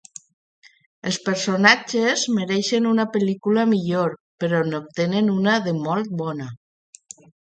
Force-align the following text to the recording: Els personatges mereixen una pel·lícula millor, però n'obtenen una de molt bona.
Els 1.09 1.17
personatges 1.25 2.23
mereixen 2.37 2.87
una 2.91 3.05
pel·lícula 3.15 3.65
millor, 3.73 4.15
però 4.45 4.63
n'obtenen 4.71 5.29
una 5.35 5.59
de 5.67 5.75
molt 5.83 6.11
bona. 6.23 6.49